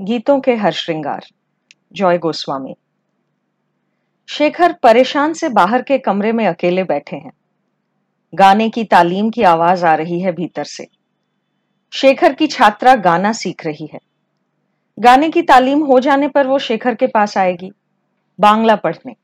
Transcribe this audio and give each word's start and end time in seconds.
गीतों 0.00 0.40
के 0.40 0.54
हर 0.54 0.72
श्रृंगार। 0.72 1.26
जॉय 1.92 2.18
गोस्वामी। 2.18 2.76
शेखर 4.28 4.72
परेशान 4.72 5.32
से 5.32 5.48
बाहर 5.48 5.82
के 5.82 5.98
कमरे 5.98 6.32
में 6.32 6.46
अकेले 6.46 6.84
बैठे 6.84 7.16
हैं। 7.16 7.32
गाने 8.34 8.70
की 8.70 8.84
तालीम 8.84 9.30
की 9.30 9.42
आवाज़ 9.42 9.86
आ 9.86 9.94
रही 9.94 10.20
है 10.20 10.32
भीतर 10.32 10.64
से। 10.64 10.86
शेखर 11.92 12.32
की 12.32 12.46
छात्रा 12.46 12.94
गाना 12.94 13.32
सीख 13.32 13.66
रही 13.66 13.90
है। 13.92 14.00
गाने 14.98 15.30
की 15.30 15.42
तालीम 15.42 15.84
हो 15.84 16.00
जाने 16.00 16.28
पर 16.28 16.46
वो 16.46 16.58
शेखर 16.58 16.94
के 16.94 17.06
पास 17.06 17.38
आएगी, 17.38 17.72
बांग्ला 18.40 18.76
पढ़ने। 18.76 19.14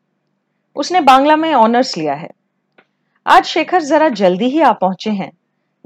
उसने 0.77 1.01
बांग्ला 1.01 1.37
में 1.37 1.55
ऑनर्स 1.55 1.97
लिया 1.97 2.15
है। 2.15 2.31
आज 3.27 3.45
शेखर 3.45 3.83
जरा 3.83 4.09
जल्दी 4.09 4.45
ही 4.45 4.61
आ 4.61 4.73
पहुँचे 4.73 5.11
हैं। 5.11 5.33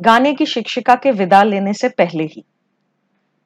गाने 0.01 0.35
की 0.35 0.47
शिक्षिका 0.47 0.95
के 0.95 1.11
विदा 1.11 1.43
लेने 1.43 1.73
से 1.73 1.89
पहले 1.89 2.25
ही। 2.25 2.45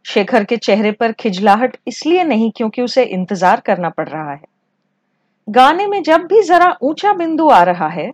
शेखर 0.05 0.45
के 0.45 0.57
चेहरे 0.57 0.91
पर 0.93 1.13
खिजलाहट 1.13 1.77
इसलिए 1.89 2.25
नहीं 2.25 2.51
क्योंकि 2.51 2.83
उसे 2.83 3.05
इंतज़ार 3.05 3.61
करना 3.61 3.89
पड़ 3.89 4.09
रहा 4.09 4.33
है। 4.33 4.45
गाने 5.49 5.87
में 5.87 6.03
जब 6.03 6.27
भी 6.27 6.43
जरा 6.43 6.77
ऊँचा 6.83 7.13
बिंदु 7.13 7.49
आ 7.49 7.63
रहा 7.63 7.89
है, 7.89 8.11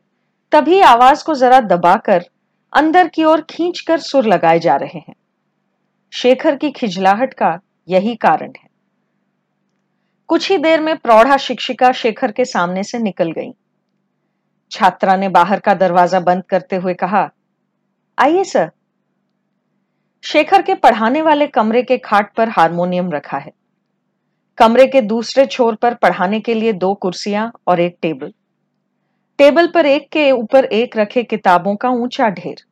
तभी 0.52 0.80
आवाज़ 0.80 1.24
को 1.24 1.34
जरा 1.34 1.60
दबाकर 1.60 2.24
अंदर 2.72 3.08
की 3.08 3.24
ओर 3.24 3.40
खींचकर 3.40 3.98
सुर 4.00 4.26
लगाए 4.26 4.58
जा 4.58 4.76
रहे 4.76 4.98
हैं। 4.98 5.14
शेखर 6.12 6.56
की 6.56 6.70
खिजलाहट 6.70 7.34
का 7.34 7.58
यही 7.88 8.14
कारण 8.16 8.52
है। 8.58 8.66
कुछ 10.28 10.50
ही 10.50 10.58
देर 10.58 10.80
में 10.80 10.96
प्रौढ़ा 10.96 11.36
शिक्षिका 11.36 11.92
शेखर 11.92 12.32
के 12.32 12.44
सामने 12.44 12.82
से 12.82 12.98
निकल 12.98 13.30
गई। 13.32 13.52
छात्रा 14.70 15.16
ने 15.16 15.28
बाहर 15.28 15.60
का 15.60 15.74
दरवाज़ा 15.74 16.20
बंद 16.20 16.42
करते 16.44 16.76
हुए 16.76 16.94
कहा, 16.94 17.28
आइए, 18.18 18.44
सर। 18.44 18.70
शेखर 20.24 20.62
के 20.62 20.74
पढ़ाने 20.74 21.20
वाले 21.22 21.46
कमरे 21.46 21.82
के 21.82 21.96
खाट 21.98 22.32
पर 22.36 22.48
हारमोनियम 22.48 23.10
रखा 23.10 23.38
है। 23.38 23.52
कमरे 24.58 24.86
के 24.86 25.00
दूसरे 25.02 25.44
छोर 25.46 25.74
पर 25.74 25.94
पढ़ाने 25.94 26.40
के 26.40 26.54
लिए 26.54 26.72
दो 26.74 26.92
कुर्सियाँ 26.94 27.50
और 27.66 27.80
एक 27.80 27.96
टेबल। 28.02 28.32
टेबल 29.38 29.66
पर 29.66 29.86
एक 29.86 30.08
के 30.12 30.30
ऊपर 30.32 30.64
एक 30.64 30.96
रखे 30.96 31.22
किताबों 31.24 31.74
का 31.76 31.88
ऊँचा 31.96 32.28
ढेर। 32.30 32.62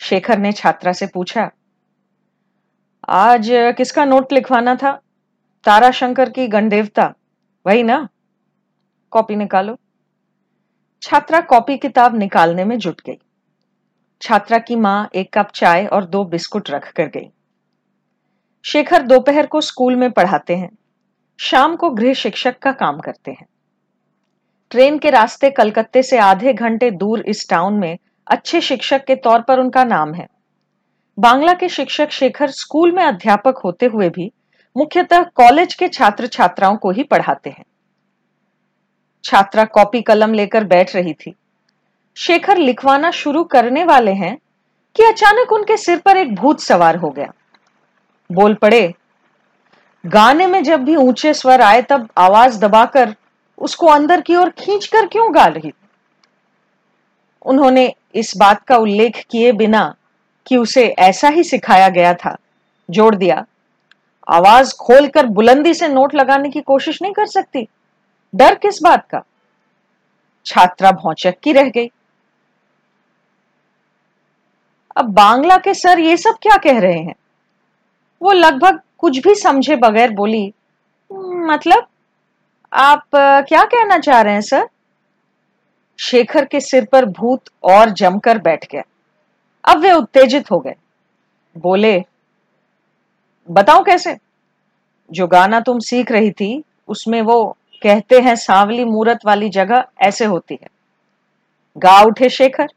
शेखर 0.00 0.38
ने 0.38 0.52
छात्रा 0.52 0.92
से 0.92 1.06
पूछा, 1.06 1.50
आज 3.08 3.48
किसका 3.76 4.04
नोट 4.04 4.32
लिखवाना 4.32 4.74
था? 4.74 4.92
तारा 5.66 5.90
शंकर 5.92 6.30
की 6.30 6.46
गणदेवता, 6.48 7.12
वही 7.66 7.82
ना? 7.82 8.06
कॉपी 9.12 9.36
निकालो। 9.36 9.78
छात्रा 11.02 11.40
कॉपी 11.40 11.76
किताब 11.78 12.18
निकालने 12.18 12.64
में 12.64 12.78
जुट 12.78 13.00
गई। 13.06 13.18
छात्रा 14.20 14.58
की 14.58 14.76
माँ 14.76 15.08
एक 15.14 15.32
कप 15.34 15.50
चाय 15.54 15.86
और 15.86 16.04
दो 16.04 16.24
बिस्कुट 16.24 16.70
रख 16.70 16.90
कर 16.92 17.06
गई। 17.06 17.28
शेखर 18.64 19.02
दोपहर 19.02 19.46
को 19.46 19.60
स्कूल 19.60 19.96
में 19.96 20.10
पढ़ाते 20.10 20.56
हैं। 20.56 20.70
शाम 21.38 21.76
को 21.76 21.90
गृह 21.90 22.14
शिक्षक 22.14 22.58
का 22.58 22.72
काम 22.72 22.98
करते 22.98 23.30
हैं। 23.30 23.46
ट्रेन 24.70 24.98
के 24.98 25.10
रास्ते 25.10 25.50
कलकत्ते 25.50 26.02
से 26.02 26.18
आधे 26.18 26.52
घंटे 26.52 26.90
दूर 26.90 27.20
इस 27.20 27.48
टाउन 27.50 27.78
में 27.78 27.98
अच्छे 28.26 28.60
शिक्षक 28.60 29.04
के 29.04 29.14
तौर 29.14 29.40
पर 29.40 29.60
उनका 29.60 29.84
नाम 29.84 30.14
है। 30.14 30.28
बांग्ला 31.18 31.54
के 31.54 31.68
शिक्षक 31.68 32.10
शेखर 32.10 32.50
स्कूल 32.50 32.92
में 32.92 33.02
अध्यापक 33.04 33.60
होते 33.64 33.86
हुए 33.86 34.08
भी 34.08 34.30
मुख्यतः 34.76 35.22
कॉलेज 35.34 35.74
के 35.74 35.88
छात्र 35.88 36.26
छात्राओं 36.26 36.76
को 36.76 36.90
ही 36.90 37.02
पढ़ाते 37.02 37.50
हैं। 37.50 37.64
छात्रा 39.24 39.64
कॉपी 39.64 40.02
कलम 40.02 40.34
लेकर 40.34 40.64
बैठ 40.64 40.94
रही 40.96 41.14
थी। 41.14 41.34
शेखर 42.16 42.56
लिखवाना 42.56 43.10
शुरू 43.10 43.42
करने 43.44 43.84
वाले 43.84 44.12
हैं 44.12 44.36
कि 44.96 45.02
अचानक 45.02 45.52
उनके 45.52 45.76
सिर 45.76 45.98
पर 45.98 46.16
एक 46.16 46.34
भूत 46.34 46.60
सवार 46.60 46.96
हो 46.96 47.10
गया। 47.10 47.32
बोल 48.30 48.54
पड़े, 48.54 48.92
गाने 50.04 50.46
में 50.46 50.62
जब 50.62 50.84
भी 50.84 50.96
ऊँचे 50.96 51.32
स्वर 51.34 51.60
आए 51.60 51.82
तब 51.82 52.08
आवाज़ 52.18 52.58
दबाकर 52.60 53.14
उसको 53.58 53.86
अंदर 53.86 54.20
की 54.20 54.36
ओर 54.36 54.50
खींचकर 54.50 55.06
क्यों 55.06 55.34
गा 55.34 55.44
रही? 55.46 55.72
उन्होंने 57.42 57.92
इस 58.14 58.32
बात 58.36 58.62
का 58.62 58.76
उल्लेख 58.76 59.24
किए 59.30 59.52
बिना 59.52 59.82
कि 60.46 60.56
उसे 60.56 60.86
ऐसा 60.88 61.28
ही 61.28 61.44
सिखाया 61.44 61.88
गया 61.88 62.12
था। 62.14 62.36
जोड़ 62.88 63.14
दिया, 63.14 63.44
आवाज़ 64.28 64.74
खोलकर 64.74 65.26
बुलंदी 65.28 65.72
से 65.74 65.88
नोट 65.88 66.14
लगाने 66.14 66.50
की 66.50 66.60
कोशिश 66.60 67.02
नहीं 67.02 67.12
कर 67.12 67.26
सकती? 67.26 67.66
डर 68.34 68.54
किस 68.54 68.82
बात 68.82 69.06
का? 69.10 69.22
छात्रा 70.46 70.90
भौचक 70.92 71.34
की 71.42 71.52
रह 71.52 71.68
गई। 71.68 71.90
अब 74.96 75.12
बांग्ला 75.14 75.56
के 75.56 75.74
सर 75.74 75.98
ये 75.98 76.16
सब 76.16 76.34
क्या 76.42 76.56
कह 76.56 76.78
रहे 76.80 76.98
हैं? 76.98 77.14
वो 78.22 78.32
लगभग 78.32 78.80
कुछ 78.98 79.18
भी 79.18 79.34
समझे 79.34 79.76
बगैर 79.76 80.10
बोली 80.10 80.52
मतलब 81.12 81.86
आप 82.72 83.04
क्या 83.14 83.64
कहना 83.64 83.98
चाह 83.98 84.20
रहे 84.20 84.34
हैं, 84.34 84.40
सर? 84.40 84.68
शेखर 85.98 86.44
के 86.44 86.60
सिर 86.60 86.84
पर 86.84 87.04
भूत 87.04 87.42
और 87.62 87.90
जमकर 87.90 88.38
बैठ 88.38 88.66
गया। 88.72 88.82
अब 89.64 89.78
वे 89.78 89.92
उत्तेजित 89.92 90.50
हो 90.50 90.58
गए। 90.60 90.74
बोले 91.58 92.02
बताओ 93.48 93.82
कैसे? 93.84 94.16
जो 95.12 95.26
गाना 95.26 95.60
तुम 95.60 95.78
सीख 95.78 96.10
रही 96.12 96.30
थी, 96.30 96.62
उसमें 96.88 97.20
वो 97.22 97.56
कहते 97.82 98.20
हैं, 98.20 98.34
सांवली 98.36 98.84
मूरत 98.84 99.18
वाली 99.26 99.48
जगह 99.48 99.84
ऐसे 100.00 100.24
होती 100.24 100.58
है। 100.62 100.68
गा 101.76 102.00
उठे 102.02 102.28
शेखर। 102.28 102.68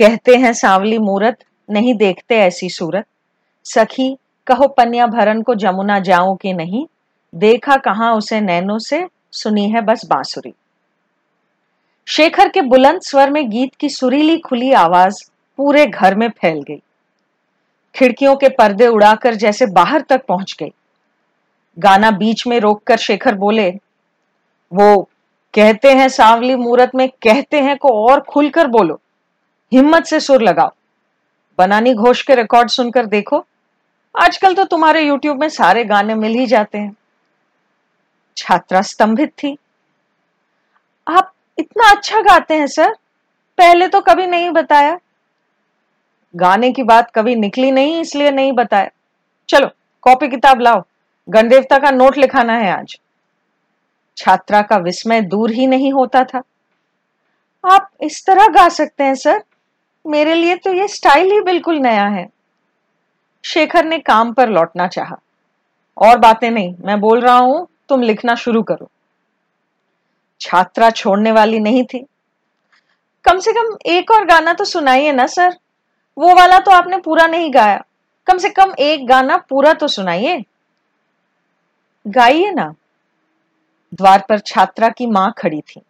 कहते 0.00 0.36
हैं, 0.36 0.52
सांवली 0.52 0.98
मूरत, 0.98 1.38
नहीं 1.70 1.94
देखते 1.94 2.36
ऐसी 2.36 2.68
सूरत। 2.68 3.04
सखी, 3.64 4.18
कहो 4.46 4.68
पन्या 4.68 5.06
भरन 5.06 5.42
को 5.42 5.54
जमुना 5.54 5.98
जाऊँ 5.98 6.36
कि 6.36 6.52
नहीं? 6.52 6.86
देखा 7.34 7.76
कहाँ 7.76 8.14
उसे 8.14 8.40
नैनो 8.40 8.78
से, 8.78 9.08
सुनी 9.32 9.70
है 9.70 9.80
बस 9.80 10.04
बांसुरी। 10.04 10.52
शेखर 12.06 12.48
के 12.48 12.62
बुलंद 12.62 13.00
स्वर 13.00 13.30
में 13.30 13.50
गीत 13.50 13.74
की 13.74 13.88
सुरीली 13.88 14.38
खुली 14.38 14.72
आवाज़ 14.72 15.30
पूरे 15.56 15.86
घर 15.86 16.14
में 16.14 16.28
फैल 16.28 16.62
गई। 16.62 16.82
खिड़कियों 17.94 18.36
के 18.36 18.48
पर्दे 18.48 18.86
उड़ाकर 18.86 19.34
जैसे 19.34 19.66
बाहर 19.66 20.00
तक 20.00 20.26
पहुँच 20.26 20.56
गई। 20.60 20.72
गाना 21.78 22.10
बीच 22.10 22.46
में 22.46 22.60
रोककर 22.60 22.96
शेखर 22.96 23.34
बोले, 23.34 23.70
वो 24.72 25.08
कहते 25.54 25.92
हैं 25.92 26.08
सांवली 26.08 26.54
मूरत 26.54 26.90
में, 26.94 27.08
कहते 27.08 27.60
हैं 27.60 27.76
को 27.76 27.88
और 27.88 28.20
खुलकर 28.20 28.66
बोलो। 28.66 29.00
हिम्मत 29.72 30.04
से 30.04 30.20
सुर 30.20 30.42
लगाओ। 30.42 30.70
बनानी 31.58 31.94
घोष 31.94 32.22
के 32.22 32.34
रिकॉर्ड 32.34 32.68
सुनकर 32.68 33.06
देखो। 33.06 33.46
आजकल 34.20 34.54
तो 34.54 34.64
तुम्हारे 34.64 35.02
यूट्यूब 35.02 35.40
में 35.40 35.48
सारे 35.48 35.84
गाने 35.84 36.14
मिल 36.14 36.32
ही 36.32 36.46
जाते 36.46 36.78
हैं। 36.78 36.96
छात्रा 38.36 38.82
स्तंभित 38.82 39.30
थी। 39.30 39.58
आप 41.08 41.32
इतना 41.58 41.90
अच्छा 41.90 42.20
गाते 42.20 42.54
हैं, 42.54 42.66
सर। 42.66 42.92
पहले 43.58 43.88
तो 43.88 44.00
कभी 44.00 44.26
नहीं 44.26 44.50
बताया। 44.50 44.98
गाने 46.36 46.72
की 46.72 46.82
बात 46.82 47.10
कभी 47.14 47.34
निकली 47.36 47.70
नहीं, 47.70 48.00
इसलिए 48.00 48.30
नहीं 48.30 48.52
बताया। 48.52 48.90
चलो, 49.48 49.68
कॉपी 50.02 50.28
किताब 50.28 50.60
लाओ। 50.60 50.82
गणदेवता 51.28 51.78
का 51.78 51.90
नोट 51.90 52.18
लिखाना 52.18 52.52
है 52.52 52.72
आज। 52.72 53.00
छात्रा 54.16 54.62
का 54.62 54.76
विस्मय 54.76 55.20
दूर 55.20 55.50
ही 55.50 55.66
नहीं 55.66 55.92
होता 55.92 56.24
था। 56.24 56.42
आप 57.64 57.90
इस 58.00 58.26
तरह 58.26 58.46
गा 58.46 58.68
सकते 58.68 59.04
हैं, 59.04 59.14
सर। 59.14 59.42
मेरे 60.10 60.34
लिए 60.34 60.56
तो 60.56 60.72
ये 60.72 60.88
स्टाइल 60.88 61.32
ही 61.32 61.40
बिल्कुल 61.40 61.78
नया 61.78 62.06
है। 62.06 62.28
शेखर 63.44 63.84
ने 63.84 63.98
काम 63.98 64.32
पर 64.32 64.48
लौटना 64.48 64.86
चाहा। 64.86 65.16
और 65.98 66.18
बातें 66.18 66.50
नहीं, 66.50 66.74
मैं 66.80 67.00
बोल 67.00 67.20
रहा 67.20 67.38
हूँ, 67.38 67.68
तुम 67.88 68.02
लिखना 68.02 68.34
शुरू 68.34 68.62
करो। 68.62 68.90
छात्रा 70.40 70.90
छोड़ने 70.90 71.32
वाली 71.32 71.58
नहीं 71.58 71.84
थी। 71.84 72.06
कम 73.24 73.38
से 73.38 73.52
कम 73.52 73.76
एक 73.86 74.10
और 74.10 74.24
गाना 74.24 74.52
तो 74.52 74.64
सुनाइए 74.64 75.12
ना, 75.12 75.26
सर। 75.26 75.56
वो 76.18 76.34
वाला 76.34 76.58
तो 76.58 76.70
आपने 76.70 76.98
पूरा 76.98 77.26
नहीं 77.26 77.54
गाया। 77.54 77.84
कम 78.26 78.38
से 78.38 78.50
कम 78.50 78.74
एक 78.78 79.06
गाना 79.06 79.36
पूरा 79.36 79.72
तो 79.72 79.88
सुनाइए। 79.88 80.44
गाइए 82.06 82.50
ना। 82.50 82.74
द्वार 83.94 84.24
पर 84.28 84.38
छात्रा 84.38 84.88
की 84.88 85.06
माँ 85.06 85.34
खड़ी 85.38 85.60
थी। 85.60 85.80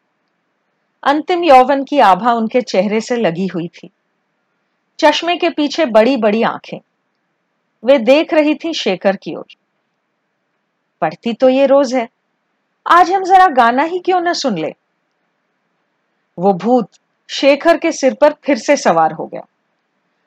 अंतिम 1.02 1.44
यौवन 1.44 1.84
की 1.84 1.98
आभा 1.98 2.32
उनके 2.32 2.60
चेहरे 2.60 3.00
से 3.00 3.16
लगी 3.16 3.46
हुई 3.46 3.68
थी। 3.68 3.90
चश्मे 5.00 5.36
के 5.36 5.50
पीछे 5.50 5.86
बड़ी 5.86 6.16
बड़ी 6.16 6.42
आँखें। 6.42 6.78
वे 7.84 7.98
देख 7.98 8.34
रही 8.34 8.54
थी 8.54 8.74
शेखर 8.74 9.16
की 9.16 9.34
ओर। 9.34 9.46
पढ़ती 11.00 11.32
तो 11.32 11.48
ये 11.48 11.66
रोज 11.66 11.94
है। 11.94 12.08
आज 12.86 13.12
हम 13.12 13.24
जरा 13.24 13.46
गाना 13.46 13.82
ही 13.82 13.98
क्यों 13.98 14.20
ना 14.20 14.32
सुन 14.32 14.58
ले? 14.58 14.74
वो 16.38 16.52
भूत 16.52 16.88
शेखर 17.30 17.76
के 17.76 17.92
सिर 17.92 18.14
पर 18.14 18.32
फिर 18.32 18.58
से 18.58 18.76
सवार 18.76 19.12
हो 19.12 19.26
गया। 19.26 19.42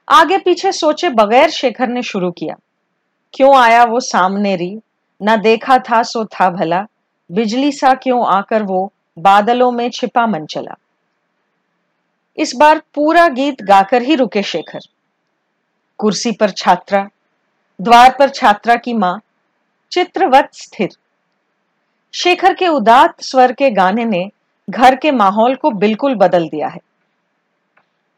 आगे 0.09 0.37
पीछे 0.37 0.71
सोचे 0.71 1.09
बगैर 1.09 1.49
शेखर 1.49 1.87
ने 1.87 2.01
शुरू 2.01 2.31
किया। 2.31 2.55
क्यों 3.33 3.55
आया 3.55 3.83
वो 3.83 3.99
सामने 3.99 4.55
री? 4.55 4.79
ना 5.21 5.35
देखा 5.35 5.77
था 5.77 6.03
सो 6.03 6.25
था 6.25 6.49
भला। 6.49 6.85
बिजली 7.31 7.71
सा 7.71 7.93
क्यों 7.93 8.27
आकर 8.27 8.63
वो 8.63 8.93
बादलों 9.19 9.71
में 9.71 9.89
छिपा 9.89 10.27
मन 10.27 10.45
चला। 10.45 10.75
इस 12.37 12.53
बार 12.55 12.81
पूरा 12.93 13.27
गीत 13.27 13.61
गाकर 13.61 14.01
ही 14.01 14.15
रुके 14.15 14.43
शेखर। 14.43 14.79
कुर्सी 15.97 16.31
पर 16.31 16.49
छात्रा, 16.49 17.09
द्वार 17.81 18.15
पर 18.19 18.29
छात्रा 18.29 18.75
की 18.75 18.93
माँ, 18.93 19.21
चित्रवत 19.91 20.49
स्थिर। 20.53 20.89
शेखर 22.13 22.53
के 22.53 22.67
उदात 22.67 23.21
स्वर 23.21 23.51
के 23.51 23.71
गाने 23.71 24.05
ने 24.05 24.31
घर 24.69 24.95
के 24.95 25.11
माहौल 25.11 25.55
को 25.55 25.71
बिल्कुल 25.71 26.15
बदल 26.15 26.47
दिया 26.47 26.67
है। 26.67 26.79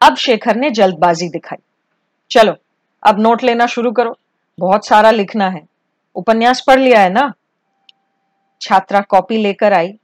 अब 0.02 0.16
शेखर 0.16 0.56
ने 0.56 0.72
जल्दबाजी 0.72 1.30
दिखाई। 1.30 1.64
चलो, 2.32 2.56
अब 3.04 3.20
नोट 3.20 3.44
लेना 3.44 3.66
शुरू 3.66 3.92
करो। 3.92 4.18
बहुत 4.60 4.88
सारा 4.88 5.12
लिखना 5.12 5.50
है। 5.50 5.68
उपन्यास 6.16 6.64
पढ़ 6.68 6.80
लिया 6.80 7.02
है 7.02 7.10
ना? 7.10 7.34
छात्रा 8.62 9.02
कॉपी 9.02 9.38
लेकर 9.38 9.74
आई। 9.74 10.00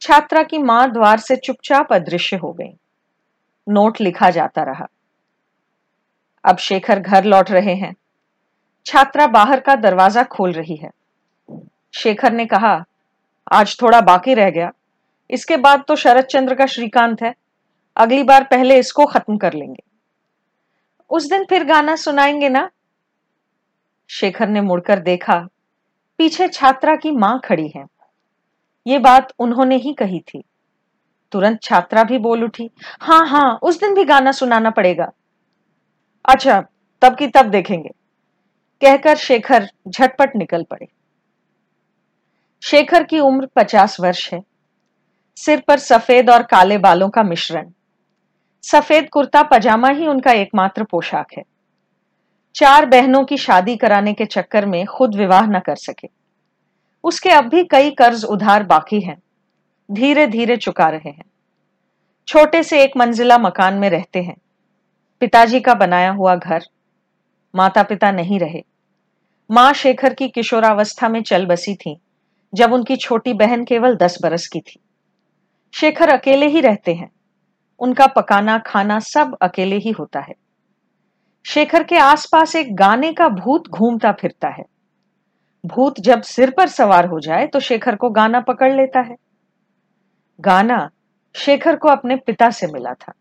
छात्रा 0.00 0.42
की 0.42 0.58
माँ 0.58 0.92
द्वार 0.92 1.18
से 1.18 1.36
चुपचाप 1.36 1.92
अदृश्य 1.92 2.36
हो 2.36 2.52
गई। 2.52 2.76
नोट 3.68 4.00
लिखा 4.00 4.30
जाता 4.30 4.62
रहा। 4.62 4.86
अब 6.44 6.56
शेखर 6.56 7.00
घर 7.00 7.24
लौट 7.24 7.50
रहे 7.50 7.74
हैं। 7.74 7.94
छात्रा 8.86 9.26
बाहर 9.26 9.60
का 9.60 9.74
दरवाज़ा 9.74 10.22
खोल 10.22 10.52
रही 10.52 10.76
है। 10.76 10.90
शेखर 11.94 12.32
ने 12.32 12.46
कहा, 12.46 12.84
आज 13.52 13.76
थोड़ा 13.82 14.00
बाकी 14.00 14.34
रह 14.34 14.50
गया। 14.50 14.72
इसके 15.30 15.56
बाद 15.56 15.84
तो 15.88 15.96
शरद 15.96 16.24
चंद्र 16.24 16.54
का 16.54 16.66
श्रीकांत 16.66 17.22
है। 17.22 17.34
अगली 17.96 18.22
बार 18.22 18.44
पहले 18.44 18.78
इसको 18.78 19.06
खत्म 19.06 19.36
कर 19.36 19.52
लेंगे। 19.52 19.82
उस 21.10 21.28
दिन 21.30 21.44
फिर 21.44 21.64
गाना 21.64 21.96
सुनाएँगे 21.96 22.48
ना? 22.48 22.70
शेखर 24.10 24.48
ने 24.48 24.60
मुड़कर 24.60 24.98
देखा, 24.98 25.46
पीछे 26.18 26.48
छात्रा 26.48 26.96
की 26.96 27.10
माँ 27.10 27.40
खड़ी 27.44 27.68
है। 27.76 27.84
ये 28.86 28.98
बात 28.98 29.32
उन्होंने 29.38 29.76
ही 29.76 29.92
कही 29.92 30.20
थी। 30.20 30.42
तुरंत 31.32 31.62
छात्रा 31.62 32.02
भी 32.04 32.18
बोल 32.18 32.44
उठी 32.44 32.70
हाँ 33.00 33.26
हाँ 33.28 33.58
उस 33.62 33.80
दिन 33.80 33.94
भी 33.94 34.04
गाना 34.04 34.32
सुनाना 34.32 34.70
पड़ेगा। 34.70 35.10
अच्छा 36.24 36.60
तब 37.02 37.16
की 37.16 37.26
तब 37.26 37.46
देखेंगे। 37.46 37.88
कहकर 38.80 39.16
शेखर 39.16 39.68
झटपट 39.88 40.36
निकल 40.36 40.62
पड़े। 40.62 40.86
शेखर 42.62 43.02
की 43.02 43.20
उम्र 43.20 43.46
पचास 43.56 44.00
वर्ष 44.00 44.32
है। 44.32 44.42
सिर 45.36 45.62
पर 45.68 45.78
सफ़ेद 45.78 46.30
और 46.30 46.42
काले 46.42 46.78
बालों 46.78 47.08
का 47.08 47.22
मिश्रण। 47.22 47.70
सफ़ेद 48.62 49.08
कुर्ता, 49.08 49.42
पजामा 49.42 49.88
ही 49.88 50.06
उनका 50.06 50.32
एकमात्र 50.32 50.84
पोशाक 50.84 51.26
है। 51.38 51.42
चार 52.54 52.86
बहनों 52.86 53.24
की 53.24 53.36
शादी 53.36 53.76
कराने 53.76 54.12
के 54.12 54.24
चक्कर 54.24 54.66
में 54.66 54.84
खुद 54.86 55.14
विवाह 55.14 55.46
न 55.46 55.58
कर 55.58 55.76
सके। 55.76 56.08
उसके 57.04 57.30
अब 57.30 57.44
भी 57.44 57.64
कई 57.64 57.90
कर्ज 57.90 58.24
उधार 58.24 58.62
बाकी 58.62 59.00
हैं। 59.00 59.22
धीरे 59.90 60.26
धीरे 60.26 60.56
चुका 60.56 60.88
रहे 60.88 61.08
हैं। 61.08 61.24
छोटे 62.28 62.62
से 62.62 62.82
एक 62.82 62.96
मंजिला 62.96 63.38
मकान 63.38 63.74
में 63.74 63.90
रहते 63.90 64.22
हैं। 64.22 64.36
पिताजी 65.20 65.60
का 65.60 65.74
बनाया 65.74 66.10
हुआ 66.10 66.36
घर। 66.36 66.64
माता 67.54 67.82
पिता 67.82 68.10
नहीं 68.10 68.38
रहे। 68.38 68.64
माँ 69.50 69.72
शेखर 69.72 70.14
की 70.14 70.28
किशोरावस्था 70.28 71.08
में 71.08 71.22
चल 71.22 71.46
बसी 71.46 71.74
थी, 71.74 72.00
जब 72.54 72.72
उनकी 72.72 72.96
छोटी 72.96 73.32
बहन 73.32 73.64
केवल 73.64 73.96
दस 73.96 74.18
बरस 74.22 74.46
की 74.46 74.60
थी। 74.60 74.80
शेखर 75.72 76.08
अकेले 76.08 76.46
ही 76.46 76.60
रहते 76.60 76.94
हैं। 76.94 77.10
उनका 77.80 78.06
पकाना, 78.06 78.58
खाना 78.58 78.98
सब 78.98 79.36
अकेले 79.42 79.76
ही 79.76 79.90
होता 79.90 80.20
है। 80.20 80.34
शेखर 81.44 81.82
के 81.82 81.98
आसपास 81.98 82.56
एक 82.56 82.76
गाने 82.76 83.12
का 83.12 83.28
भूत 83.28 83.68
घूमता 83.68 84.12
फिरता 84.12 84.48
है। 84.48 84.64
भूत 85.66 86.00
जब 86.00 86.22
सिर 86.22 86.50
पर 86.50 86.68
सवार 86.68 87.06
हो 87.06 87.20
जाए 87.20 87.46
तो 87.46 87.60
शेखर 87.60 87.96
को 87.96 88.10
गाना 88.10 88.40
पकड़ 88.40 88.72
लेता 88.72 89.00
है। 89.00 89.16
गाना 90.40 90.90
शेखर 91.34 91.76
को 91.76 91.88
अपने 91.88 92.16
पिता 92.16 92.50
से 92.50 92.66
मिला 92.66 92.94
था। 92.94 93.12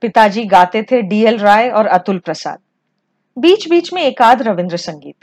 पिताजी 0.00 0.44
गाते 0.44 0.82
थे 0.82 1.02
डीएल 1.02 1.38
राय 1.38 1.70
और 1.70 1.86
अतुल 1.86 2.18
प्रसाद। 2.18 2.58
बीच 3.38 3.68
बीच 3.68 3.92
में 3.92 4.02
एकाध 4.02 4.42
रविंद्र 4.42 4.76
संगीत 4.76 5.16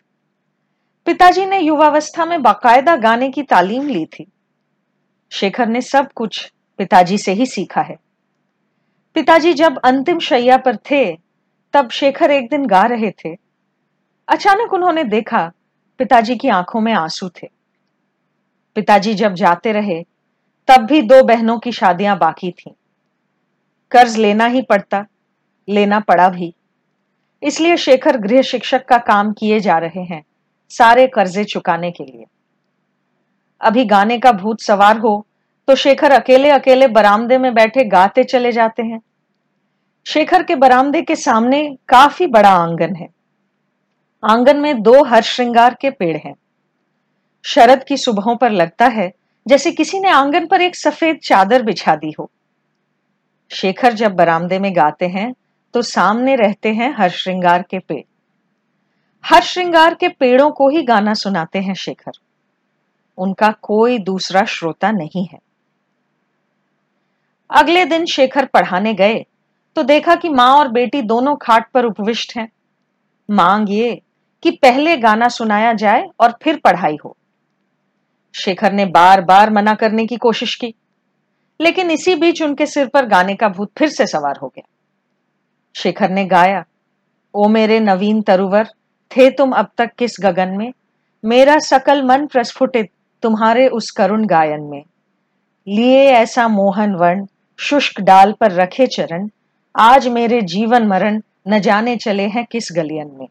पिताजी 1.05 1.45
ने 1.45 1.59
युवावस्था 1.59 2.25
में 2.25 2.41
बाकायदा 2.41 2.95
गाने 2.95 3.31
की 3.31 3.43
तालीम 3.43 3.87
ली 3.87 4.05
थी। 4.05 4.31
शेखर 5.31 5.67
ने 5.67 5.81
सब 5.81 6.11
कुछ 6.11 6.53
पिताजी 6.77 7.17
से 7.17 7.31
ही 7.31 7.45
सीखा 7.45 7.81
है। 7.81 7.95
पिताजी 9.13 9.53
जब 9.53 9.77
अंतिम 9.77 10.19
शैया 10.19 10.57
पर 10.57 10.75
थे, 10.75 11.17
तब 11.73 11.89
शेखर 11.89 12.31
एक 12.31 12.49
दिन 12.49 12.65
गा 12.65 12.83
रहे 12.83 13.11
थे। 13.11 13.35
अचानक 14.27 14.73
उन्होंने 14.73 15.03
देखा, 15.03 15.51
पिताजी 15.97 16.35
की 16.35 16.47
आँखों 16.47 16.81
में 16.81 16.93
आँसू 16.93 17.29
थे। 17.29 17.47
पिताजी 18.75 19.13
जब 19.13 19.33
जाते 19.33 19.71
रहे 19.71 20.05
तब 20.67 20.81
भी 20.81 21.01
दो 21.01 21.21
बहनों 21.23 21.57
की 21.59 21.71
शादियाँ 21.71 22.17
बाकी 22.17 22.51
थीं। 22.51 22.71
कर्ज 23.91 24.17
लेना 24.17 24.45
ही 24.45 24.61
पड़ता, 24.61 25.05
लेना 25.67 25.99
पड़ा 25.99 26.27
भी। 26.29 26.53
इसलिए 27.43 27.77
शेखर 27.77 28.17
गृह 28.17 28.41
शिक्षक 28.41 28.85
का 28.85 28.97
काम 28.99 29.31
किए 29.33 29.59
जा 29.59 29.77
रहे 29.77 30.03
हैं, 30.03 30.23
सारे 30.71 31.07
कर्जे 31.07 31.43
चुकाने 31.43 31.91
के 31.91 32.03
लिए। 32.03 32.25
अभी 33.61 33.85
गाने 33.85 34.17
का 34.17 34.31
भूत 34.31 34.61
सवार 34.61 34.97
हो 34.97 35.25
तो 35.67 35.75
शेखर 35.75 36.11
अकेले 36.11 36.49
अकेले 36.49 36.87
बरामदे 36.89 37.37
में 37.37 37.53
बैठे 37.53 37.83
गाते 37.85 38.23
चले 38.23 38.51
जाते 38.51 38.83
हैं। 38.83 38.99
शेखर 40.05 40.43
के 40.43 40.55
बरामदे 40.55 41.01
के 41.01 41.15
सामने 41.15 41.61
काफ़ी 41.89 42.27
बड़ा 42.27 42.49
आँगन 42.51 42.95
है। 42.95 43.07
आँगन 44.23 44.57
में 44.57 44.81
दो 44.81 45.03
हर 45.03 45.21
श्रृंगार 45.23 45.77
के 45.81 45.89
पेड़ 45.89 46.17
हैं। 46.17 46.33
शरद 47.45 47.83
की 47.83 47.97
सुबहों 47.97 48.35
पर 48.35 48.51
लगता 48.51 48.87
है 48.87 49.11
जैसे 49.45 49.71
किसी 49.71 49.99
ने 49.99 50.09
आँगन 50.09 50.45
पर 50.47 50.61
एक 50.61 50.75
सफ़ेद 50.75 51.19
चादर 51.23 51.63
बिछा 51.63 51.95
दी 51.95 52.13
हो। 52.19 52.29
शेखर 53.51 53.93
जब 53.93 54.15
बरामदे 54.15 54.59
में 54.59 54.75
गाते 54.75 55.07
हैं 55.07 55.33
तो 55.73 55.81
सामने 55.81 56.35
रहते 56.35 56.73
हैं 56.73 56.93
हर 56.97 57.09
श्रृंगार 57.09 57.61
के 57.61 57.79
पेड़। 57.79 58.03
हर 59.23 59.41
श्रृंगार 59.43 59.93
के 59.93 60.07
पेड़ों 60.09 60.49
को 60.51 60.69
ही 60.69 60.83
गाना 60.83 61.13
सुनाते 61.13 61.59
हैं 61.59 61.73
शेखर। 61.75 62.11
उनका 63.17 63.49
कोई 63.61 63.97
दूसरा 63.99 64.43
श्रोता 64.45 64.91
नहीं 64.91 65.25
है। 65.25 65.39
अगले 67.49 67.85
दिन 67.85 68.05
शेखर 68.05 68.45
पढ़ाने 68.45 68.93
गए 68.93 69.25
तो 69.75 69.83
देखा 69.83 70.15
कि 70.15 70.29
माँ 70.29 70.51
और 70.55 70.67
बेटी 70.67 71.01
दोनों 71.01 71.35
खाट 71.35 71.69
पर 71.71 71.85
उपविष्ट 71.85 72.35
हैं। 72.37 72.47
मांग 73.29 73.69
ये 73.69 74.01
कि 74.43 74.51
पहले 74.53 74.95
गाना 74.97 75.27
सुनाया 75.29 75.73
जाए 75.73 76.07
और 76.19 76.37
फिर 76.43 76.59
पढ़ाई 76.63 76.97
हो। 77.05 77.15
शेखर 78.33 78.71
ने 78.71 78.85
बार 78.85 79.21
बार 79.21 79.49
मना 79.49 79.73
करने 79.73 80.05
की 80.05 80.15
कोशिश 80.15 80.55
की, 80.55 80.73
लेकिन 81.61 81.91
इसी 81.91 82.15
बीच 82.15 82.41
उनके 82.41 82.65
सिर 82.65 82.87
पर 82.87 83.05
गाने 83.05 83.35
का 83.35 83.49
भूत 83.49 83.71
फिर 83.77 83.89
से 83.89 84.07
सवार 84.07 84.39
हो 84.41 84.47
गया। 84.47 84.67
शेखर 85.75 86.09
ने 86.09 86.25
गाया, 86.25 86.65
ओ 87.33 87.47
मेरे 87.47 87.79
नवीन 87.79 88.21
तरुवर, 88.21 88.67
थे 89.17 89.29
तुम 89.29 89.51
अब 89.51 89.67
तक 89.77 89.91
किस 89.97 90.11
गगन 90.21 90.49
में? 90.49 90.73
मेरा 91.25 91.57
सकल 91.57 92.03
मन 92.03 92.25
प्रस्फुटित 92.25 92.89
तुम्हारे 93.21 93.67
उस 93.67 93.91
करुण 93.91 94.25
गायन 94.25 94.61
में। 94.61 94.83
लिए 95.67 96.05
ऐसा 96.05 96.47
मोहन 96.47 96.95
वर्ण, 96.95 97.25
शुष्क 97.57 98.01
डाल 98.01 98.31
पर 98.31 98.51
रखे 98.51 98.87
चरण, 98.87 99.29
आज 99.79 100.07
मेरे 100.07 100.41
जीवन 100.41 100.87
मरण 100.87 101.21
न 101.47 101.59
जाने 101.59 101.95
चले 101.95 102.23
हैं 102.23 102.45
किस 102.45 102.67
गलियन 102.71 103.11
में? 103.13 103.27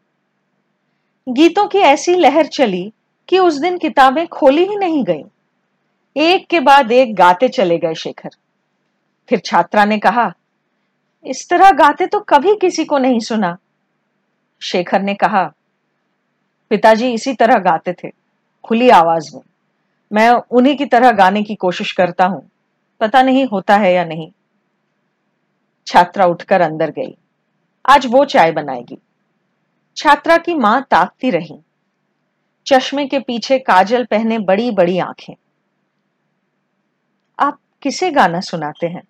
गीतों 1.29 1.67
की 1.67 1.77
ऐसी 1.77 2.15
लहर 2.15 2.45
चली 2.45 2.93
कि 3.29 3.39
उस 3.39 3.57
दिन 3.57 3.77
किताबें 3.77 4.27
खोली 4.27 4.65
ही 4.65 4.75
नहीं 4.75 5.03
गईं। 5.03 5.23
एक 6.17 6.47
के 6.47 6.59
बाद 6.59 6.91
एक 6.91 7.15
गाते 7.15 7.49
चले 7.49 7.77
गए 7.77 7.93
शेखर। 7.93 8.29
फिर 9.29 9.41
छात्रा 9.45 9.85
ने 9.85 9.97
कहा, 9.97 10.33
इस 11.25 11.49
तरह 11.49 11.71
गाते 11.71 12.05
तो 12.05 12.19
कभी 12.19 12.55
किसी 12.55 12.85
को 12.85 12.97
नहीं 12.97 13.19
सुना। 13.19 13.57
शेखर 14.61 15.01
ने 15.01 15.13
कहा, 15.13 15.53
पिताजी 16.69 17.13
इसी 17.13 17.33
तरह 17.33 17.55
गाते 17.55 17.93
थे। 17.93 18.09
खुली 18.63 18.89
आवाज़ 18.89 19.35
में। 19.35 19.41
मैं 20.13 20.29
उन्हीं 20.29 20.77
की 20.77 20.85
तरह 20.85 21.11
गाने 21.11 21.43
की 21.43 21.55
कोशिश 21.55 21.91
करता 21.91 22.25
हूँ। 22.25 22.49
पता 22.99 23.21
नहीं 23.21 23.45
होता 23.45 23.75
है 23.75 23.93
या 23.93 24.05
नहीं। 24.05 24.31
छात्रा 25.87 26.25
उठकर 26.25 26.61
अंदर 26.61 26.91
गई। 26.91 27.17
आज 27.89 28.05
वो 28.05 28.25
चाय 28.25 28.51
बनाएगी। 28.51 28.97
छात्रा 29.97 30.37
की 30.37 30.53
माँ 30.53 30.87
ताकती 30.91 31.29
रही। 31.29 31.59
चश्मे 32.65 33.07
के 33.07 33.19
पीछे 33.19 33.59
काजल 33.59 34.05
पहने 34.05 34.39
बड़ी 34.39 34.71
बड़ी 34.71 34.99
आँखें। 34.99 35.33
आप 37.39 37.59
किसे 37.81 38.11
गाना 38.11 38.39
सुनाते 38.39 38.87
हैं? 38.87 39.01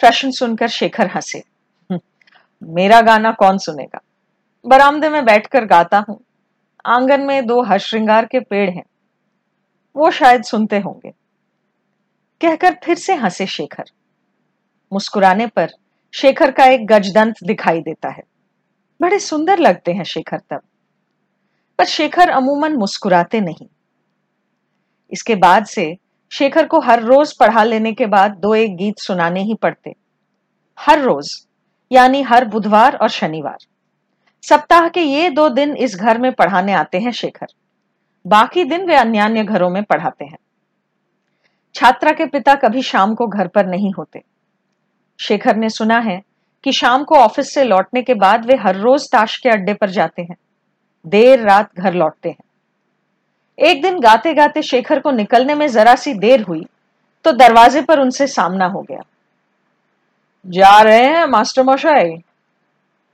प्रश्न 0.00 0.30
सुनकर 0.30 0.68
शेखर 0.68 1.06
हंसे। 1.06 1.38
हम्म, 1.90 2.00
मेरा 2.74 3.00
गाना 3.00 3.32
कौन 3.32 3.58
सुनेगा? 3.58 4.00
बरामदे 4.66 5.08
में 5.08 5.24
बैठकर 5.24 5.64
गाता 5.64 6.04
हूँ। 6.08 6.20
आँगन 6.86 7.20
में 7.20 7.46
दो 7.46 7.62
हश्रृंगार 7.62 8.26
के 8.26 8.40
पेड़ 8.40 8.70
हैं। 8.70 8.84
वो 9.96 10.10
शायद 10.10 10.42
सुनते 10.42 10.78
होंगे। 10.78 11.10
कहकर 12.40 12.76
फिर 12.84 12.96
से 12.96 13.14
हंसे 13.14 13.46
शेखर। 13.46 13.84
मुस्कुराने 14.92 15.46
पर 15.46 15.70
शेखर 16.14 16.50
का 16.50 16.64
एक 16.64 16.86
गजदंत 16.86 17.34
दिखाई 17.44 17.80
देता 17.80 18.08
है। 18.08 18.22
बड़े 19.00 19.18
सुंदर 19.18 19.58
लगते 19.58 19.92
हैं 19.92 20.04
शेखर 20.04 20.38
तब। 20.38 20.62
पर 21.82 21.86
शेखर 21.86 22.30
अमूमन 22.30 22.72
मुस्कुराते 22.72 23.40
नहीं। 23.40 23.66
इसके 25.12 25.34
बाद 25.34 25.64
से 25.64 25.84
शेखर 26.32 26.66
को 26.66 26.80
हर 26.80 27.02
रोज 27.02 27.32
पढ़ा 27.32 27.62
लेने 27.64 27.92
के 27.92 28.06
बाद 28.06 28.34
दो 28.36 28.54
एक 28.54 28.76
गीत 28.76 28.98
सुनाने 28.98 29.42
ही 29.42 29.54
पड़ते। 29.54 29.94
हर 30.78 31.00
रोज, 31.00 31.30
यानी 31.90 32.22
हर 32.22 32.44
बुधवार 32.44 32.96
और 32.96 33.08
शनिवार। 33.08 33.66
सप्ताह 34.44 34.88
के 34.88 35.02
ये 35.02 35.30
दो 35.30 35.48
दिन 35.48 35.74
इस 35.76 35.96
घर 35.96 36.18
में 36.18 36.32
पढ़ाने 36.32 36.72
आते 36.72 36.98
हैं 36.98 37.12
शेखर। 37.12 37.46
बाकी 38.24 38.64
दिन 38.64 38.86
वे 38.86 38.96
अन्य 38.96 39.18
अन्य 39.18 39.44
घरों 39.44 39.70
में 39.70 39.82
पढ़ाते 39.82 40.24
हैं। 40.24 40.38
छात्रा 41.74 42.12
के 42.12 42.26
पिता 42.26 42.54
कभी 42.54 42.82
शाम 42.82 43.14
को 43.14 43.26
घर 43.26 43.48
पर 43.48 43.66
नहीं 43.66 43.92
होते। 43.92 44.22
शेखर 45.18 45.56
ने 45.56 45.70
सुना 45.70 45.98
है 46.00 46.20
कि 46.64 46.72
शाम 46.72 47.04
को 47.04 47.14
ऑफ़िस 47.14 47.52
से 47.54 47.64
लौटने 47.64 48.02
के 48.02 48.14
बाद 48.14 48.46
वे 48.46 48.56
हर 48.56 48.76
रोज 48.76 49.10
ताश 49.12 49.36
के 49.36 49.48
अड्डे 49.48 49.74
पर 49.74 49.90
जाते 49.90 50.22
हैं। 50.22 50.36
देर 51.04 51.40
रात 51.40 51.70
घर 51.76 51.94
लौटते 51.94 52.28
हैं। 52.28 52.44
एक 53.58 53.82
दिन 53.82 53.98
गाते 54.00 54.34
गाते 54.34 54.62
शेखर 54.62 55.00
को 55.00 55.10
निकलने 55.10 55.54
में 55.54 55.66
जरा 55.68 55.94
सी 55.96 56.14
देर 56.16 56.42
हुई 56.42 56.64
तो 57.24 57.32
दरवाजे 57.32 57.82
पर 57.82 58.00
उनसे 58.00 58.26
सामना 58.26 58.66
हो 58.66 58.82
गया। 58.82 59.02
जा 60.44 60.80
रहे 60.80 61.04
हैं, 61.04 61.24
मास्टर 61.26 61.62
मशाई। 61.62 62.16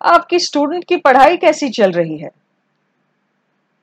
आपकी 0.01 0.39
स्टूडेंट 0.39 0.85
की 0.85 0.97
पढ़ाई 0.97 1.37
कैसी 1.37 1.69
चल 1.71 1.93
रही 1.93 2.17
है? 2.19 2.31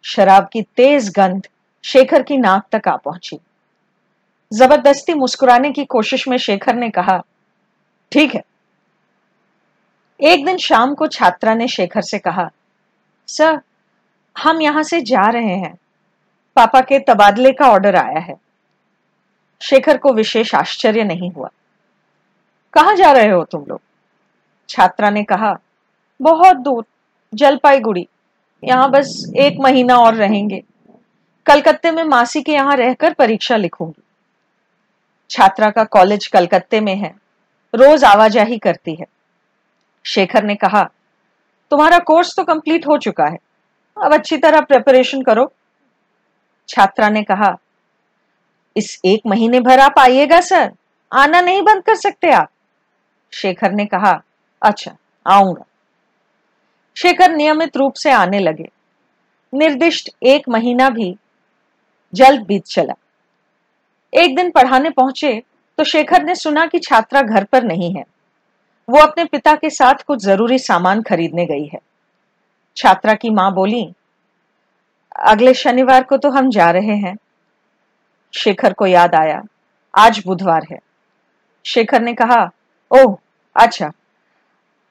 शराब 0.03 0.47
की 0.53 0.61
तेज 0.75 1.09
गंध 1.09 1.47
शेखर 1.83 2.23
की 2.23 2.37
नाक 2.37 2.67
तक 2.71 2.87
आ 2.87 2.95
पहुँची। 2.95 3.37
ज़बरदस्ती 4.51 5.13
मुस्कुराने 5.13 5.71
की 5.71 5.85
कोशिश 5.85 6.27
में 6.27 6.37
शेखर 6.37 6.75
ने 6.75 6.89
कहा, 6.89 7.21
ठीक 8.11 8.35
है। 8.35 8.43
एक 10.19 10.45
दिन 10.45 10.57
शाम 10.57 10.93
को 10.95 11.07
छात्रा 11.07 11.53
ने 11.53 11.67
शेखर 11.67 12.01
से 12.01 12.19
कहा, 12.19 12.49
सर 13.29 13.59
हम 14.35 14.61
यहाँ 14.61 14.83
से 14.83 15.01
जा 15.01 15.29
रहे 15.29 15.55
हैं। 15.55 15.77
पापा 16.55 16.81
के 16.81 16.99
तबादले 16.99 17.51
का 17.51 17.69
ऑर्डर 17.69 17.95
आया 17.95 18.19
है। 18.19 18.35
शेखर 19.61 19.97
को 19.97 20.13
विशेष 20.13 20.55
आश्चर्य 20.55 21.03
नहीं 21.03 21.31
हुआ। 21.31 21.49
कहा 22.73 22.93
जा 22.93 23.11
रहे 23.11 23.29
हो 23.29 23.43
तुम 23.43 23.65
लोग? 23.69 23.81
छात्रा 24.69 25.09
ने 25.09 25.23
कहा, 25.23 25.59
बहुत 26.21 26.57
दूर, 26.57 26.85
जलपाईगुड़ी। 27.33 28.07
यहाँ 28.63 28.89
बस 28.91 29.31
एक 29.35 29.57
महीना 29.59 29.97
और 29.97 30.13
रहेंगे। 30.13 30.63
कलकत्ते 31.45 31.91
में 31.91 32.03
मासी 32.03 32.41
के 32.41 32.51
यहाँ 32.51 32.75
रहकर 32.75 33.13
परीक्षा 33.13 33.55
लिखूँगी। 33.55 34.01
छात्रा 35.29 35.69
का 35.69 35.83
कॉलेज 35.83 36.27
कलकत्ते 36.27 36.79
में 36.81 36.95
है। 36.95 37.13
रोज 37.73 38.03
आवाजाही 38.03 38.57
करती 38.57 38.95
है। 38.95 39.05
शेखर 40.05 40.43
ने 40.43 40.55
कहा, 40.55 40.83
तुम्हारा 41.71 41.99
कोर्स 41.99 42.35
तो 42.35 42.43
कंप्लीट 42.43 42.87
हो 42.87 42.97
चुका 42.97 43.25
है। 43.25 43.37
अब 43.97 44.13
अच्छी 44.13 44.37
तरह 44.37 44.61
प्रिपरेशन 44.61 45.21
करो। 45.21 45.51
छात्रा 46.69 47.09
ने 47.09 47.23
कहा, 47.23 47.55
इस 48.75 48.99
एक 49.05 49.21
महीने 49.27 49.59
भर 49.59 49.79
आप 49.79 49.99
आइएगा, 49.99 50.39
सर। 50.41 50.71
आना 51.11 51.41
नहीं 51.41 51.61
बंद 51.61 51.83
कर 51.83 51.95
सकते 51.95 52.31
आप। 52.31 52.49
शेखर 53.33 53.71
ने 53.71 53.85
कहा 53.85 54.21
अच्छा 54.61 54.95
आऊँगा। 55.25 55.65
शेखर 56.97 57.31
नियमित 57.31 57.77
रूप 57.77 57.93
से 57.93 58.11
आने 58.11 58.39
लगे। 58.39 58.69
निर्दिष्ट 59.53 60.09
एक 60.23 60.49
महीना 60.49 60.89
भी 60.89 61.15
जल्द 62.13 62.41
बीत 62.41 62.65
चला। 62.65 62.93
एक 64.13 64.35
दिन 64.35 64.51
पढ़ाने 64.51 64.89
पहुँचे 64.89 65.41
तो 65.77 65.83
शेखर 65.83 66.23
ने 66.23 66.35
सुना 66.35 66.65
कि 66.65 66.79
छात्रा 66.79 67.21
घर 67.21 67.43
पर 67.43 67.63
नहीं 67.63 67.93
है। 67.95 68.03
वो 68.89 68.99
अपने 68.99 69.25
पिता 69.25 69.55
के 69.55 69.69
साथ 69.69 70.03
कुछ 70.03 70.23
ज़रूरी 70.23 70.59
सामान 70.59 71.01
खरीदने 71.01 71.45
गई 71.45 71.65
है। 71.65 71.79
छात्रा 72.77 73.13
की 73.13 73.29
माँ 73.29 73.51
बोली, 73.53 73.85
अगले 75.25 75.53
शनिवार 75.53 76.03
को 76.03 76.17
तो 76.17 76.29
हम 76.29 76.49
जा 76.49 76.69
रहे 76.71 76.95
हैं। 76.97 77.15
शेखर 78.33 78.73
को 78.73 78.85
याद 78.85 79.15
आया, 79.15 79.41
आज 79.93 80.21
बुधवार 80.25 80.67
है। 80.71 80.79
शेखर 81.65 82.01
ने 82.01 82.13
कहा, 82.13 82.43
ओह 82.91 83.15
अच्छा 83.55 83.91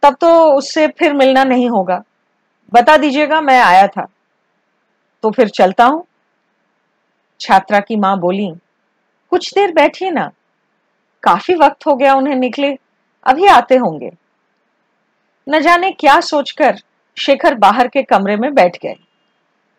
तब 0.02 0.16
तो 0.20 0.28
उससे 0.52 0.86
फिर 0.88 1.12
मिलना 1.12 1.44
नहीं 1.44 1.68
होगा। 1.70 2.02
बता 2.72 2.96
दीजिएगा, 2.96 3.40
मैं 3.40 3.60
आया 3.60 3.86
था। 3.86 4.06
तो 5.24 5.30
फिर 5.30 5.48
चलता 5.48 5.84
हूँ। 5.84 6.04
छात्रा 7.40 7.80
की 7.80 7.96
माँ 7.96 8.18
बोली, 8.20 8.50
कुछ 9.32 9.52
देर 9.54 9.72
बैठिए 9.72 10.10
ना, 10.10 10.30
काफ़ी 11.22 11.54
वक्त 11.54 11.86
हो 11.86 11.94
गया 11.96 12.14
उन्हें 12.14 12.34
निकले, 12.36 12.76
अभी 13.26 13.46
आते 13.48 13.76
होंगे। 13.76 14.10
न 15.46 15.60
जाने 15.60 15.90
क्या 15.92 16.18
सोचकर 16.22 16.80
शेखर 17.16 17.54
बाहर 17.54 17.88
के 17.88 18.02
कमरे 18.02 18.36
में 18.36 18.54
बैठ 18.54 18.76
गए। 18.82 18.96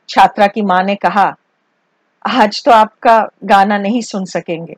छात्रा 0.10 0.48
की 0.48 0.62
माँ 0.62 0.84
ने 0.84 0.96
कहा, 0.96 1.36
आज 2.28 2.64
तो 2.66 2.72
आपका 2.72 3.30
गाना 3.44 3.78
नहीं 3.78 4.02
सुन 4.02 4.26
सकेंगे। 4.26 4.76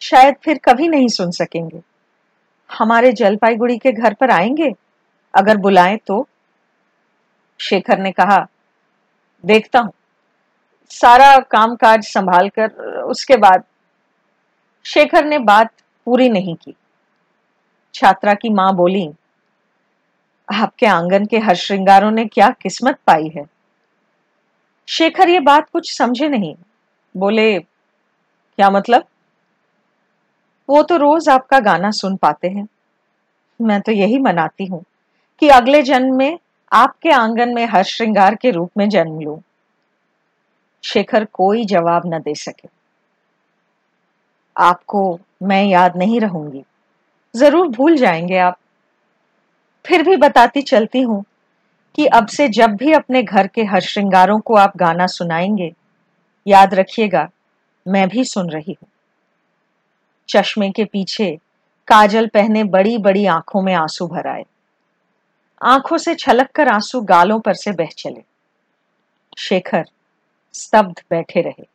शायद 0.00 0.34
फिर 0.44 0.58
कभी 0.58 0.88
नहीं 0.88 1.08
सुन 1.08 1.30
सकेंगे। 1.30 1.80
हमारे 2.78 3.12
जलपाईगुड़ी 3.12 3.78
के 3.78 3.92
घर 3.92 4.14
पर 4.14 4.30
आएँगे? 4.30 4.74
अगर 5.34 5.56
बुलाएँ 5.56 5.98
तो? 6.06 6.28
शेखर 7.60 7.98
ने 7.98 8.12
कहा, 8.12 8.46
देखता 9.46 9.80
हूँ। 9.80 9.92
सारा 10.90 11.38
कामकाज 11.38 12.04
संभाल 12.04 12.48
कर 12.48 12.70
उसके 13.02 13.36
बाद 13.36 13.64
शेखर 14.84 15.24
ने 15.24 15.38
बात 15.38 15.70
पूरी 16.04 16.28
नहीं 16.28 16.54
की। 16.54 16.74
छात्रा 17.94 18.34
की 18.34 18.50
माँ 18.50 18.74
बोली 18.74 19.10
आपके 20.52 20.86
आँगन 20.86 21.26
के 21.26 21.38
हर 21.38 21.54
श्रृंगारों 21.54 22.10
ने 22.10 22.24
क्या 22.24 22.50
किस्मत 22.50 22.98
पाई 23.06 23.28
है? 23.28 23.44
शेखर 24.88 25.28
ये 25.28 25.40
बात 25.40 25.70
कुछ 25.70 25.98
समझे 25.98 26.28
नहीं। 26.28 26.54
बोले, 27.16 27.58
क्या 27.58 28.70
मतलब? 28.70 29.04
वो 30.70 30.82
तो 30.82 30.96
रोज 30.96 31.28
आपका 31.28 31.60
गाना 31.60 31.90
सुन 31.90 32.16
पाते 32.16 32.48
हैं। 32.48 32.68
मैं 33.62 33.80
तो 33.80 33.92
यही 33.92 34.18
मनाती 34.18 34.66
हूँ 34.66 34.84
कि 35.40 35.48
अगले 35.48 35.82
जन्म 35.82 36.16
में 36.16 36.38
आपके 36.72 37.10
आँगन 37.10 37.54
में 37.54 37.66
हर 37.66 37.82
श्रृंगार 37.82 38.34
के 38.34 38.50
रूप 38.50 38.70
में 38.78 38.88
जन्म 38.88 39.20
लू। 39.20 39.42
शेखर 40.82 41.24
कोई 41.24 41.64
जवाब 41.64 42.02
न 42.06 42.18
दे 42.18 42.34
सके। 42.34 42.68
आपको 44.56 45.20
मैं 45.42 45.64
याद 45.64 45.96
नहीं 45.96 46.20
रहूँगी। 46.20 46.64
ज़रूर 47.36 47.68
भूल 47.68 47.96
जाएँगे 47.96 48.38
आप। 48.38 48.58
फिर 49.86 50.02
भी 50.02 50.16
बताती 50.16 50.62
चलती 50.62 51.00
हूँ 51.00 51.24
कि 51.94 52.06
अब 52.06 52.26
से 52.26 52.48
जब 52.48 52.70
भी 52.76 52.92
अपने 52.92 53.22
घर 53.22 53.46
के 53.46 53.64
हर 53.64 53.80
श्रृंगारों 53.80 54.40
को 54.40 54.54
आप 54.54 54.76
गाना 54.76 55.06
सुनाएँगे, 55.06 55.72
याद 56.46 56.74
रखिएगा, 56.74 57.30
मैं 57.88 58.08
भी 58.08 58.24
सुन 58.24 58.50
रही 58.50 58.76
हूँ। 58.82 58.88
चश्मे 60.28 60.70
के 60.70 60.84
पीछे 60.84 61.38
काजल 61.88 62.26
पहने 62.26 62.64
बड़ी 62.64 62.98
बड़ी 62.98 63.26
आँखों 63.26 63.62
में 63.62 63.74
आँसू 63.74 64.06
भर 64.06 64.26
आए। 64.26 64.44
आँखों 65.62 65.98
से 65.98 66.14
छलक 66.14 66.50
कर 66.50 66.68
आँसू 66.68 67.00
गालों 67.00 67.40
पर 67.40 67.54
से 67.54 67.72
बह 67.72 67.88
चले। 67.98 68.22
शेखर 69.38 69.84
स्तब्ध 70.52 71.02
बैठे 71.10 71.40
रहे। 71.40 71.71